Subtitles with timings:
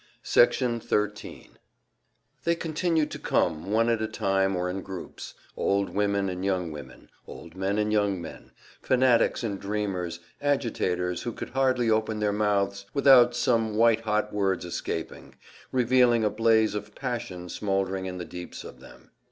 [0.23, 1.59] Section 13
[2.43, 6.71] They continued to come, one at a time or in groups; old women and young
[6.71, 8.51] women, old men and young men,
[8.81, 14.65] fanatics and dreamers, agitators who could hardly open their mouths without some white hot words
[14.65, 15.35] escaping,
[15.71, 19.11] revealing a blaze of passion smouldering in the deeps of them.